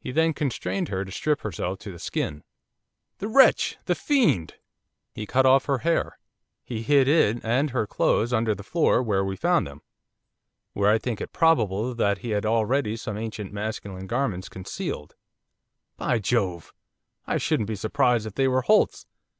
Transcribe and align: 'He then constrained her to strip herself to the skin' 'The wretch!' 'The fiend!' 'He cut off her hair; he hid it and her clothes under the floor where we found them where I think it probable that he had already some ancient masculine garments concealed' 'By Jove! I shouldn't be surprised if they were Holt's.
'He 0.00 0.10
then 0.10 0.32
constrained 0.34 0.88
her 0.88 1.04
to 1.04 1.12
strip 1.12 1.42
herself 1.42 1.78
to 1.78 1.92
the 1.92 2.00
skin' 2.00 2.42
'The 3.18 3.28
wretch!' 3.28 3.78
'The 3.84 3.94
fiend!' 3.94 4.54
'He 5.14 5.24
cut 5.24 5.46
off 5.46 5.66
her 5.66 5.78
hair; 5.86 6.18
he 6.64 6.82
hid 6.82 7.06
it 7.06 7.36
and 7.44 7.70
her 7.70 7.86
clothes 7.86 8.32
under 8.32 8.56
the 8.56 8.64
floor 8.64 9.00
where 9.04 9.24
we 9.24 9.36
found 9.36 9.68
them 9.68 9.82
where 10.72 10.90
I 10.90 10.98
think 10.98 11.20
it 11.20 11.32
probable 11.32 11.94
that 11.94 12.18
he 12.18 12.30
had 12.30 12.44
already 12.44 12.96
some 12.96 13.16
ancient 13.16 13.52
masculine 13.52 14.08
garments 14.08 14.48
concealed' 14.48 15.14
'By 15.96 16.18
Jove! 16.18 16.74
I 17.28 17.38
shouldn't 17.38 17.68
be 17.68 17.76
surprised 17.76 18.26
if 18.26 18.34
they 18.34 18.48
were 18.48 18.62
Holt's. 18.62 19.06